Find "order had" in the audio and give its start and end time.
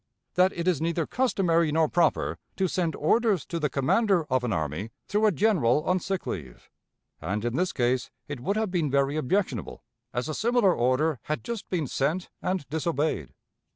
10.73-11.43